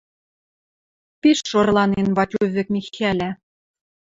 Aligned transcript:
Пиш 1.21 1.39
орланен 1.59 2.07
Ватю 2.17 2.39
вӹк 2.53 2.67
Михӓлӓ 2.73 3.29